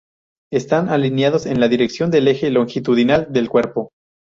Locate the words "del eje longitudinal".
2.09-3.27